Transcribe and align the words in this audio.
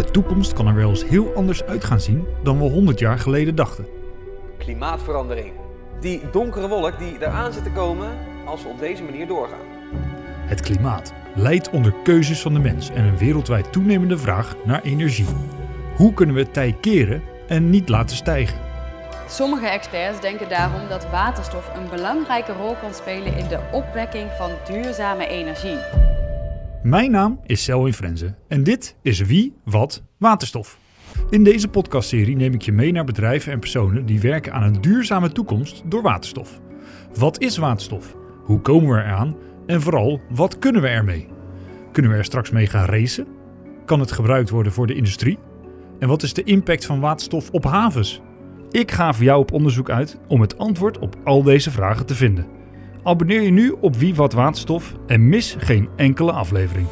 De 0.00 0.10
toekomst 0.10 0.52
kan 0.52 0.66
er 0.66 0.74
wel 0.74 0.88
eens 0.88 1.04
heel 1.04 1.34
anders 1.34 1.62
uit 1.64 1.84
gaan 1.84 2.00
zien 2.00 2.26
dan 2.42 2.58
we 2.58 2.64
100 2.64 2.98
jaar 2.98 3.18
geleden 3.18 3.54
dachten. 3.54 3.86
Klimaatverandering. 4.58 5.52
Die 6.00 6.22
donkere 6.32 6.68
wolk 6.68 6.98
die 6.98 7.16
eraan 7.20 7.52
zit 7.52 7.64
te 7.64 7.70
komen 7.70 8.08
als 8.44 8.62
we 8.62 8.68
op 8.68 8.78
deze 8.78 9.02
manier 9.02 9.26
doorgaan. 9.26 9.66
Het 10.46 10.60
klimaat 10.60 11.12
leidt 11.34 11.70
onder 11.70 11.94
keuzes 12.02 12.40
van 12.40 12.54
de 12.54 12.60
mens 12.60 12.90
en 12.90 13.04
een 13.04 13.18
wereldwijd 13.18 13.72
toenemende 13.72 14.18
vraag 14.18 14.56
naar 14.64 14.82
energie. 14.82 15.26
Hoe 15.96 16.14
kunnen 16.14 16.34
we 16.34 16.40
het 16.40 16.52
tij 16.52 16.76
keren 16.80 17.22
en 17.46 17.70
niet 17.70 17.88
laten 17.88 18.16
stijgen? 18.16 18.58
Sommige 19.28 19.66
experts 19.66 20.20
denken 20.20 20.48
daarom 20.48 20.88
dat 20.88 21.10
waterstof 21.10 21.70
een 21.74 21.88
belangrijke 21.90 22.52
rol 22.52 22.76
kan 22.80 22.94
spelen 22.94 23.36
in 23.36 23.48
de 23.48 23.60
opwekking 23.72 24.30
van 24.38 24.50
duurzame 24.66 25.26
energie. 25.26 25.78
Mijn 26.82 27.10
naam 27.10 27.40
is 27.46 27.64
Selwyn 27.64 27.92
Frenze 27.92 28.34
en 28.48 28.62
dit 28.62 28.96
is 29.02 29.20
Wie, 29.20 29.54
Wat, 29.64 30.02
Waterstof. 30.18 30.78
In 31.30 31.44
deze 31.44 31.68
podcastserie 31.68 32.36
neem 32.36 32.54
ik 32.54 32.62
je 32.62 32.72
mee 32.72 32.92
naar 32.92 33.04
bedrijven 33.04 33.52
en 33.52 33.58
personen 33.58 34.06
die 34.06 34.20
werken 34.20 34.52
aan 34.52 34.62
een 34.62 34.80
duurzame 34.80 35.32
toekomst 35.32 35.82
door 35.86 36.02
waterstof. 36.02 36.60
Wat 37.14 37.40
is 37.40 37.56
waterstof? 37.56 38.16
Hoe 38.44 38.60
komen 38.60 38.94
we 38.94 39.02
eraan? 39.02 39.36
En 39.66 39.80
vooral, 39.80 40.20
wat 40.30 40.58
kunnen 40.58 40.82
we 40.82 40.88
ermee? 40.88 41.28
Kunnen 41.92 42.10
we 42.10 42.16
er 42.16 42.24
straks 42.24 42.50
mee 42.50 42.66
gaan 42.66 42.84
racen? 42.84 43.26
Kan 43.84 44.00
het 44.00 44.12
gebruikt 44.12 44.50
worden 44.50 44.72
voor 44.72 44.86
de 44.86 44.94
industrie? 44.94 45.38
En 45.98 46.08
wat 46.08 46.22
is 46.22 46.34
de 46.34 46.44
impact 46.44 46.86
van 46.86 47.00
waterstof 47.00 47.50
op 47.50 47.64
havens? 47.64 48.20
Ik 48.70 48.90
ga 48.90 49.12
voor 49.12 49.24
jou 49.24 49.40
op 49.40 49.52
onderzoek 49.52 49.90
uit 49.90 50.18
om 50.28 50.40
het 50.40 50.58
antwoord 50.58 50.98
op 50.98 51.16
al 51.24 51.42
deze 51.42 51.70
vragen 51.70 52.06
te 52.06 52.14
vinden. 52.14 52.59
Abonneer 53.02 53.42
je 53.42 53.50
nu 53.50 53.74
op 53.80 53.96
Wie 53.96 54.14
Wat 54.14 54.32
Waterstof 54.32 54.94
en 55.06 55.28
mis 55.28 55.56
geen 55.58 55.88
enkele 55.96 56.32
aflevering. 56.32 56.86